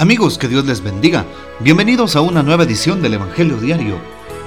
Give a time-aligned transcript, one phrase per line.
[0.00, 1.26] Amigos, que Dios les bendiga.
[1.58, 3.96] Bienvenidos a una nueva edición del Evangelio Diario.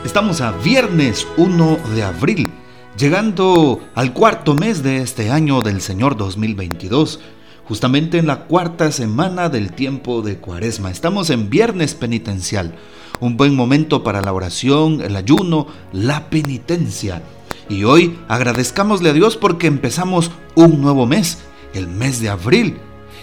[0.05, 2.49] Estamos a viernes 1 de abril,
[2.97, 7.19] llegando al cuarto mes de este año del Señor 2022,
[7.65, 10.89] justamente en la cuarta semana del tiempo de Cuaresma.
[10.89, 12.73] Estamos en viernes penitencial,
[13.19, 17.23] un buen momento para la oración, el ayuno, la penitencia.
[17.67, 21.39] Y hoy agradezcamosle a Dios porque empezamos un nuevo mes,
[21.73, 22.77] el mes de abril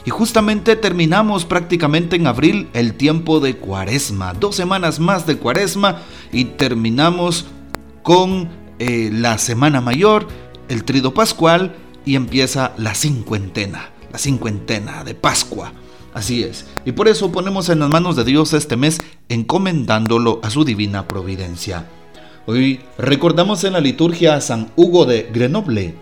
[0.09, 6.01] y justamente terminamos prácticamente en abril el tiempo de cuaresma, dos semanas más de cuaresma
[6.33, 7.45] y terminamos
[8.03, 10.27] con eh, la semana mayor,
[10.71, 11.77] el trido pascual
[12.07, 15.75] y empieza la cincuentena, la cincuentena de Pascua.
[16.15, 16.65] Así es.
[16.87, 18.97] Y por eso ponemos en las manos de Dios este mes
[19.29, 21.85] encomendándolo a su divina providencia.
[22.47, 25.97] Hoy recordamos en la liturgia a San Hugo de Grenoble.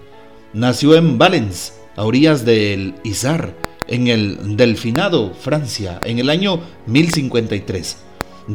[0.52, 7.98] Nació en Valence, a orillas del Izar, en el Delfinado, Francia, en el año 1053.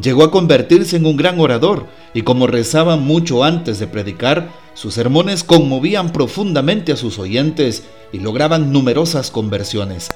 [0.00, 4.94] Llegó a convertirse en un gran orador y como rezaba mucho antes de predicar, sus
[4.94, 10.08] sermones conmovían profundamente a sus oyentes y lograban numerosas conversiones.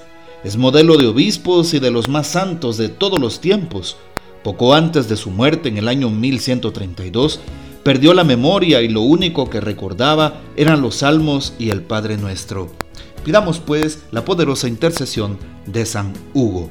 [0.44, 3.96] Es modelo de obispos y de los más santos de todos los tiempos.
[4.42, 7.40] Poco antes de su muerte en el año 1132,
[7.82, 12.70] perdió la memoria y lo único que recordaba eran los salmos y el Padre Nuestro.
[13.26, 16.70] Pidamos pues la poderosa intercesión de San Hugo.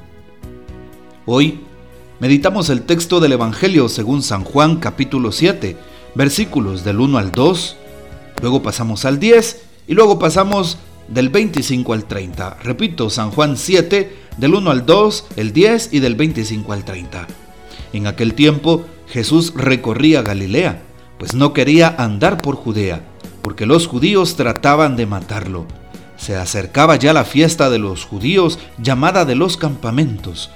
[1.25, 1.59] Hoy
[2.21, 5.75] meditamos el texto del Evangelio según San Juan capítulo 7,
[6.15, 7.75] versículos del 1 al 2,
[8.41, 10.77] luego pasamos al 10 y luego pasamos
[11.09, 12.59] del 25 al 30.
[12.63, 17.27] Repito, San Juan 7, del 1 al 2, el 10 y del 25 al 30.
[17.91, 20.83] En aquel tiempo Jesús recorría Galilea,
[21.19, 23.01] pues no quería andar por Judea,
[23.41, 25.65] porque los judíos trataban de matarlo
[26.25, 30.49] se acercaba ya la fiesta de los judíos llamada de los campamentos.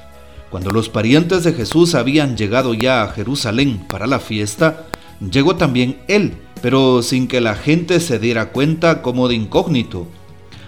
[0.50, 4.88] Cuando los parientes de Jesús habían llegado ya a Jerusalén para la fiesta,
[5.20, 10.08] llegó también él, pero sin que la gente se diera cuenta como de incógnito.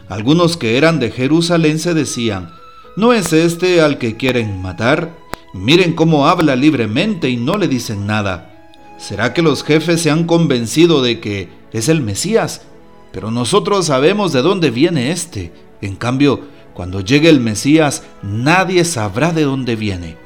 [0.07, 2.51] Algunos que eran de Jerusalén se decían,
[2.95, 5.17] ¿no es este al que quieren matar?
[5.55, 8.69] Miren cómo habla libremente y no le dicen nada.
[8.99, 12.61] ¿Será que los jefes se han convencido de que es el Mesías?
[13.11, 15.51] Pero nosotros sabemos de dónde viene este.
[15.81, 16.41] En cambio,
[16.73, 20.17] cuando llegue el Mesías, nadie sabrá de dónde viene.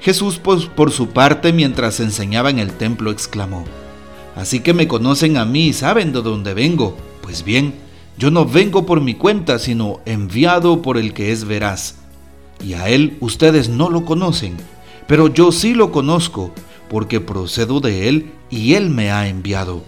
[0.00, 3.64] Jesús, pues, por su parte, mientras enseñaba en el templo, exclamó,
[4.36, 6.96] Así que me conocen a mí y saben de dónde vengo.
[7.22, 7.74] Pues bien,
[8.18, 11.96] yo no vengo por mi cuenta, sino enviado por el que es veraz.
[12.62, 14.56] Y a él ustedes no lo conocen,
[15.06, 16.52] pero yo sí lo conozco,
[16.88, 19.82] porque procedo de él y él me ha enviado.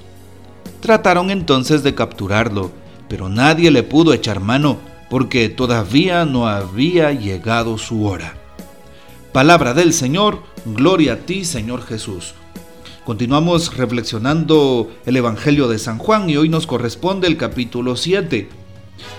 [0.87, 2.71] Trataron entonces de capturarlo,
[3.09, 4.79] pero nadie le pudo echar mano
[5.11, 8.35] porque todavía no había llegado su hora.
[9.33, 12.35] Palabra del Señor, gloria a ti Señor Jesús.
[13.05, 18.49] Continuamos reflexionando el Evangelio de San Juan y hoy nos corresponde el capítulo 7.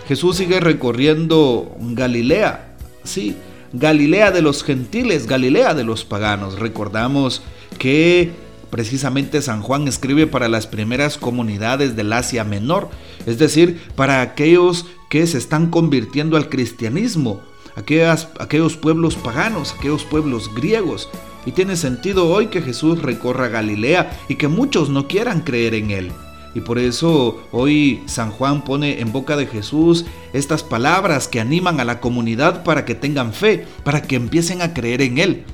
[0.07, 3.35] Jesús sigue recorriendo Galilea, sí,
[3.73, 6.59] Galilea de los gentiles, Galilea de los paganos.
[6.59, 7.41] Recordamos
[7.77, 12.89] que Precisamente San Juan escribe para las primeras comunidades del Asia Menor,
[13.25, 17.41] es decir, para aquellos que se están convirtiendo al cristianismo,
[17.75, 21.09] aquellos pueblos paganos, aquellos pueblos griegos.
[21.45, 25.91] Y tiene sentido hoy que Jesús recorra Galilea y que muchos no quieran creer en
[25.91, 26.11] él.
[26.57, 31.79] Y por eso hoy San Juan pone en boca de Jesús estas palabras que animan
[31.79, 35.45] a la comunidad para que tengan fe, para que empiecen a creer en Él.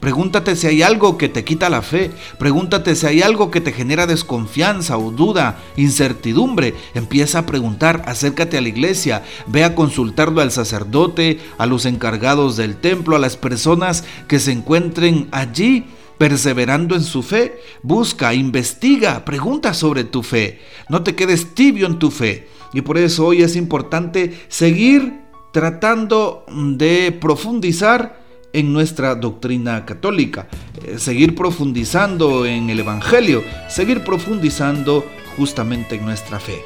[0.00, 2.10] Pregúntate si hay algo que te quita la fe.
[2.38, 6.74] Pregúntate si hay algo que te genera desconfianza o duda, incertidumbre.
[6.94, 12.56] Empieza a preguntar, acércate a la iglesia, ve a consultarlo al sacerdote, a los encargados
[12.56, 15.86] del templo, a las personas que se encuentren allí
[16.18, 17.60] perseverando en su fe.
[17.82, 20.60] Busca, investiga, pregunta sobre tu fe.
[20.90, 22.46] No te quedes tibio en tu fe.
[22.74, 25.20] Y por eso hoy es importante seguir
[25.52, 28.19] tratando de profundizar
[28.52, 30.48] en nuestra doctrina católica,
[30.84, 35.04] eh, seguir profundizando en el Evangelio, seguir profundizando
[35.36, 36.62] justamente en nuestra fe.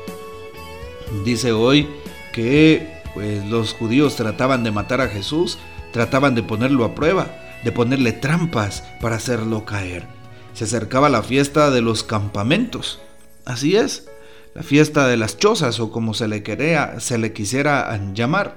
[1.25, 1.88] Dice hoy
[2.32, 5.58] que pues, los judíos trataban de matar a Jesús,
[5.92, 7.28] trataban de ponerlo a prueba,
[7.62, 10.06] de ponerle trampas para hacerlo caer.
[10.54, 13.00] Se acercaba la fiesta de los campamentos.
[13.44, 14.08] Así es,
[14.54, 18.56] la fiesta de las chozas o como se le, quería, se le quisiera llamar.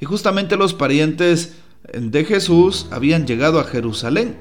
[0.00, 1.54] Y justamente los parientes
[1.92, 4.36] de Jesús habían llegado a Jerusalén.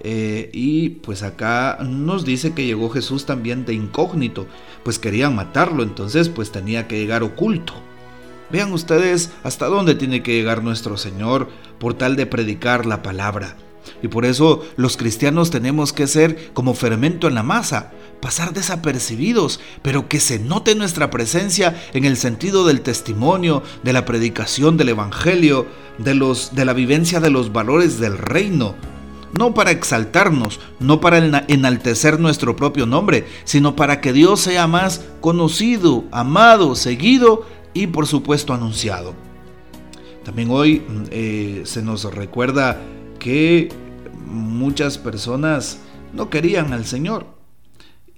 [0.00, 4.46] Eh, y pues acá nos dice que llegó Jesús también de incógnito,
[4.84, 7.72] pues querían matarlo, entonces pues tenía que llegar oculto.
[8.50, 11.48] Vean ustedes hasta dónde tiene que llegar nuestro Señor
[11.78, 13.56] por tal de predicar la palabra.
[14.02, 19.60] Y por eso los cristianos tenemos que ser como fermento en la masa, pasar desapercibidos,
[19.82, 24.90] pero que se note nuestra presencia en el sentido del testimonio, de la predicación del
[24.90, 25.66] Evangelio,
[25.98, 28.74] de, los, de la vivencia de los valores del reino.
[29.38, 35.04] No para exaltarnos, no para enaltecer nuestro propio nombre, sino para que Dios sea más
[35.20, 39.14] conocido, amado, seguido y por supuesto anunciado.
[40.24, 42.80] También hoy mm, eh, se nos recuerda
[43.18, 43.68] que
[44.26, 45.78] muchas personas
[46.12, 47.37] no querían al Señor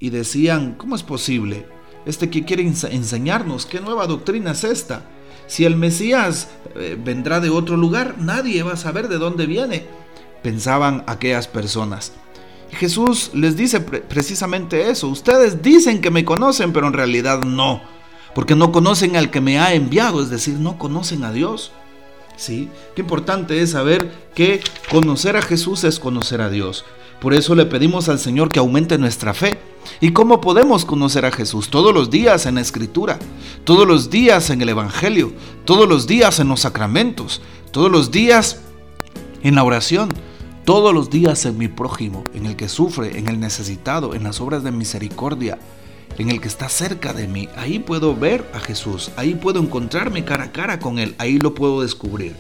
[0.01, 1.67] y decían, ¿cómo es posible?
[2.07, 5.03] Este que quiere enseñarnos, ¿qué nueva doctrina es esta?
[5.47, 9.87] Si el Mesías eh, vendrá de otro lugar, nadie va a saber de dónde viene,
[10.43, 12.13] pensaban aquellas personas.
[12.73, 17.83] Y Jesús les dice precisamente eso, ustedes dicen que me conocen, pero en realidad no,
[18.35, 21.73] porque no conocen al que me ha enviado, es decir, no conocen a Dios.
[22.37, 22.71] ¿sí?
[22.95, 24.61] Qué importante es saber que
[24.91, 26.85] conocer a Jesús es conocer a Dios.
[27.21, 29.59] Por eso le pedimos al Señor que aumente nuestra fe.
[30.01, 31.69] ¿Y cómo podemos conocer a Jesús?
[31.69, 33.19] Todos los días en la Escritura,
[33.65, 35.33] todos los días en el Evangelio,
[35.65, 38.61] todos los días en los sacramentos, todos los días
[39.43, 40.09] en la oración,
[40.65, 44.41] todos los días en mi prójimo, en el que sufre, en el necesitado, en las
[44.41, 45.59] obras de misericordia
[46.19, 47.49] en el que está cerca de mí.
[47.57, 51.55] Ahí puedo ver a Jesús, ahí puedo encontrarme cara a cara con Él, ahí lo
[51.55, 52.35] puedo descubrir.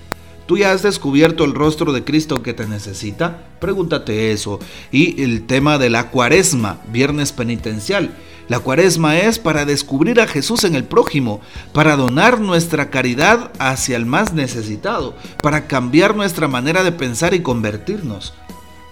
[0.50, 3.44] ¿Tú ya has descubierto el rostro de Cristo que te necesita?
[3.60, 4.58] Pregúntate eso.
[4.90, 8.16] Y el tema de la cuaresma, viernes penitencial.
[8.48, 11.40] La cuaresma es para descubrir a Jesús en el prójimo,
[11.72, 17.42] para donar nuestra caridad hacia el más necesitado, para cambiar nuestra manera de pensar y
[17.42, 18.34] convertirnos.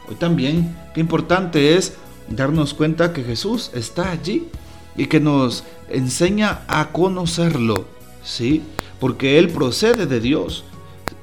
[0.08, 1.94] Hoy también, qué importante es
[2.28, 4.46] darnos cuenta que Jesús está allí
[4.96, 7.84] y que nos enseña a conocerlo,
[8.22, 8.62] ¿sí?
[9.00, 10.62] Porque Él procede de Dios.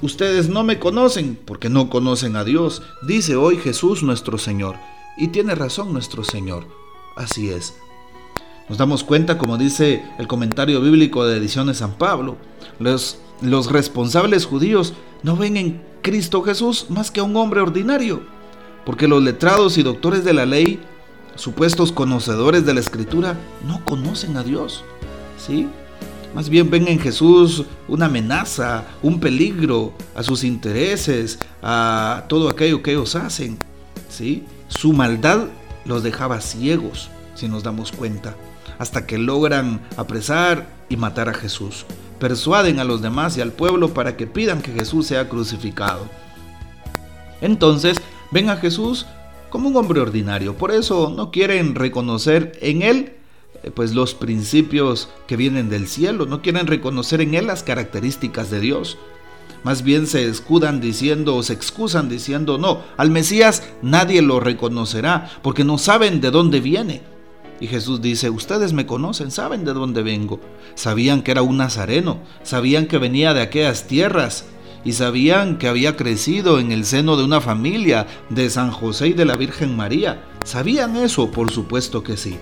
[0.01, 4.75] Ustedes no me conocen porque no conocen a Dios, dice hoy Jesús nuestro Señor.
[5.17, 6.67] Y tiene razón nuestro Señor.
[7.15, 7.73] Así es.
[8.67, 12.37] Nos damos cuenta, como dice el comentario bíblico de Ediciones San Pablo,
[12.79, 13.19] los,
[13.71, 14.93] responsables judíos
[15.23, 18.23] no ven en Cristo Jesús más que a un hombre ordinario,
[18.85, 20.79] porque los letrados y doctores de la ley
[21.35, 23.37] supuestos conocedores de la escritura
[23.67, 24.83] no conocen a Dios.
[25.37, 25.67] ¿Sí?
[26.35, 32.83] Más bien ven en Jesús una amenaza, un peligro a sus intereses, a todo aquello
[32.83, 33.57] que ellos hacen.
[34.09, 34.43] ¿Sí?
[34.67, 35.45] Su maldad
[35.85, 38.35] los dejaba ciegos, si nos damos cuenta,
[38.77, 41.85] hasta que logran apresar y matar a Jesús.
[42.19, 46.05] Persuaden a los demás y al pueblo para que pidan que Jesús sea crucificado.
[47.39, 47.95] Entonces
[48.31, 49.05] ven a Jesús
[49.49, 50.57] como un hombre ordinario.
[50.57, 53.14] Por eso no quieren reconocer en él
[53.71, 58.59] pues los principios que vienen del cielo, no quieren reconocer en él las características de
[58.59, 58.97] Dios.
[59.63, 65.31] Más bien se escudan diciendo o se excusan diciendo, no, al Mesías nadie lo reconocerá
[65.41, 67.01] porque no saben de dónde viene.
[67.59, 70.39] Y Jesús dice, ustedes me conocen, saben de dónde vengo.
[70.75, 74.45] Sabían que era un nazareno, sabían que venía de aquellas tierras,
[74.85, 79.13] y sabían que había crecido en el seno de una familia de San José y
[79.13, 80.23] de la Virgen María.
[80.45, 81.31] ¿Sabían eso?
[81.31, 82.37] Por supuesto que sí.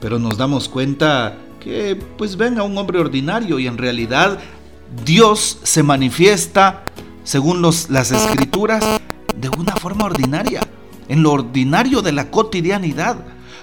[0.00, 4.38] Pero nos damos cuenta que pues ven a un hombre ordinario y en realidad
[5.04, 6.84] Dios se manifiesta,
[7.24, 8.84] según los, las escrituras,
[9.36, 10.60] de una forma ordinaria,
[11.08, 13.18] en lo ordinario de la cotidianidad,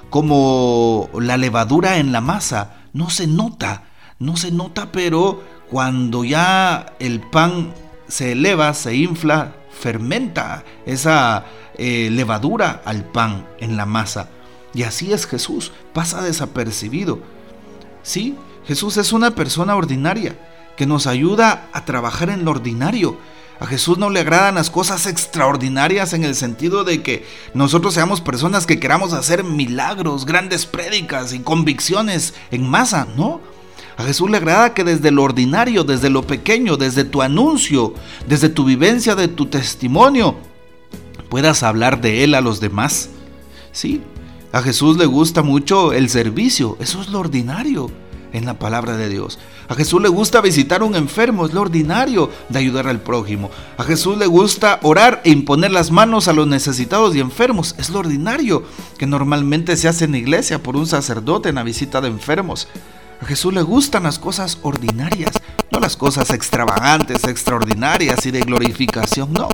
[0.09, 2.81] como la levadura en la masa.
[2.93, 3.83] No se nota,
[4.19, 7.73] no se nota, pero cuando ya el pan
[8.07, 11.45] se eleva, se infla, fermenta esa
[11.77, 14.29] eh, levadura al pan en la masa.
[14.73, 17.19] Y así es Jesús, pasa desapercibido.
[18.01, 20.35] Sí, Jesús es una persona ordinaria
[20.75, 23.17] que nos ayuda a trabajar en lo ordinario.
[23.59, 28.19] A Jesús no le agradan las cosas extraordinarias en el sentido de que nosotros seamos
[28.19, 33.41] personas que queramos hacer milagros, grandes prédicas y convicciones en masa, ¿no?
[33.95, 37.93] A Jesús le agrada que desde lo ordinario, desde lo pequeño, desde tu anuncio,
[38.27, 40.35] desde tu vivencia, de tu testimonio,
[41.29, 43.09] puedas hablar de Él a los demás.
[43.71, 44.01] Sí,
[44.53, 47.89] a Jesús le gusta mucho el servicio, eso es lo ordinario
[48.33, 49.39] en la palabra de Dios.
[49.67, 53.49] A Jesús le gusta visitar a un enfermo, es lo ordinario de ayudar al prójimo.
[53.77, 57.89] A Jesús le gusta orar e imponer las manos a los necesitados y enfermos, es
[57.89, 58.63] lo ordinario
[58.99, 62.67] que normalmente se hace en la iglesia por un sacerdote en la visita de enfermos.
[63.21, 65.31] A Jesús le gustan las cosas ordinarias,
[65.71, 69.49] no las cosas extravagantes, extraordinarias y de glorificación, no.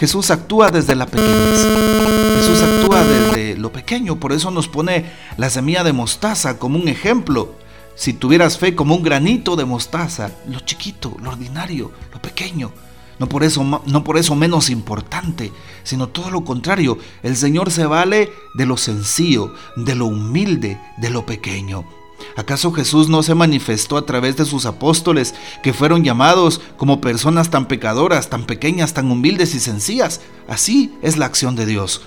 [0.00, 1.62] Jesús actúa desde la pequeñez.
[2.38, 5.04] Jesús actúa desde lo pequeño, por eso nos pone
[5.36, 7.54] la semilla de mostaza como un ejemplo.
[7.96, 12.72] si tuvieras fe como un granito de mostaza, lo chiquito, lo ordinario, lo pequeño.
[13.18, 15.52] No por eso, no por eso menos importante,
[15.82, 16.96] sino todo lo contrario.
[17.22, 21.84] El Señor se vale de lo sencillo, de lo humilde, de lo pequeño.
[22.36, 27.50] ¿Acaso Jesús no se manifestó a través de sus apóstoles que fueron llamados como personas
[27.50, 30.20] tan pecadoras, tan pequeñas, tan humildes y sencillas?
[30.48, 32.02] Así es la acción de Dios.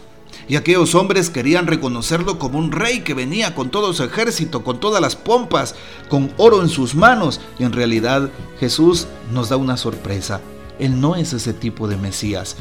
[0.48, 4.80] Y aquellos hombres querían reconocerlo como un rey que venía con todo su ejército, con
[4.80, 5.76] todas las pompas,
[6.10, 7.40] con oro en sus manos.
[7.60, 8.30] Y en realidad
[8.60, 10.42] Jesús nos da una sorpresa.
[10.80, 12.58] Él no es ese tipo de Mesías.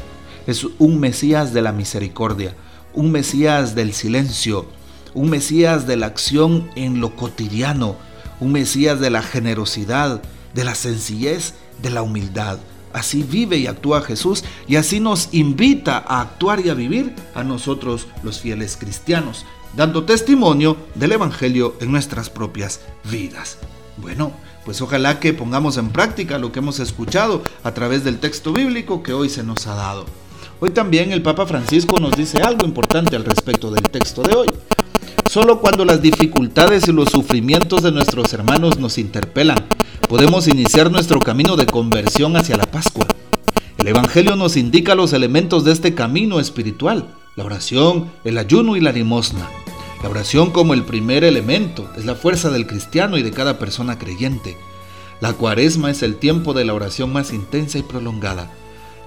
[0.47, 2.55] Es un Mesías de la misericordia,
[2.93, 4.65] un Mesías del silencio,
[5.13, 7.95] un Mesías de la acción en lo cotidiano,
[8.39, 10.21] un Mesías de la generosidad,
[10.53, 12.59] de la sencillez, de la humildad.
[12.93, 17.43] Así vive y actúa Jesús y así nos invita a actuar y a vivir a
[17.43, 23.57] nosotros los fieles cristianos, dando testimonio del Evangelio en nuestras propias vidas.
[23.97, 24.31] Bueno,
[24.65, 29.01] pues ojalá que pongamos en práctica lo que hemos escuchado a través del texto bíblico
[29.03, 30.05] que hoy se nos ha dado.
[30.59, 34.47] Hoy también el Papa Francisco nos dice algo importante al respecto del texto de hoy.
[35.29, 39.65] Solo cuando las dificultades y los sufrimientos de nuestros hermanos nos interpelan,
[40.07, 43.07] podemos iniciar nuestro camino de conversión hacia la Pascua.
[43.77, 48.81] El Evangelio nos indica los elementos de este camino espiritual, la oración, el ayuno y
[48.81, 49.49] la limosna.
[50.03, 53.97] La oración como el primer elemento es la fuerza del cristiano y de cada persona
[53.97, 54.57] creyente.
[55.19, 58.51] La cuaresma es el tiempo de la oración más intensa y prolongada.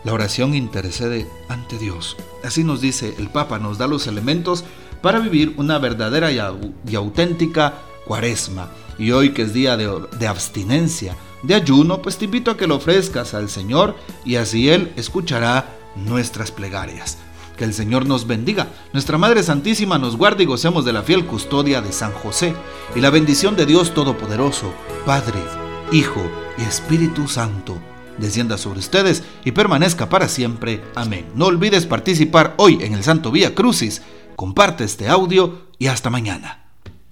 [0.05, 2.17] La oración intercede ante Dios.
[2.43, 4.65] Así nos dice el Papa, nos da los elementos
[5.03, 7.75] para vivir una verdadera y, auténtica
[8.07, 8.69] cuaresma.
[8.99, 12.67] Y hoy que es día de, de abstinencia, de ayuno, pues te invito a que
[12.67, 17.19] lo ofrezcas al Señor y así Él escuchará nuestras plegarias.
[17.57, 21.25] Que el Señor nos bendiga, nuestra Madre Santísima nos guarde y gocemos de la fiel
[21.25, 22.55] custodia de San José
[22.95, 24.73] y la bendición de Dios Todopoderoso,
[25.07, 25.41] Padre,
[25.91, 26.23] Hijo
[26.59, 27.79] y Espíritu Santo,
[28.19, 30.83] descienda sobre ustedes y permanezca para siempre.
[30.95, 31.27] Amén.
[31.35, 34.03] No olvides participar hoy en el Santo Vía Crucis
[34.37, 36.66] Comparte este audio y hasta mañana.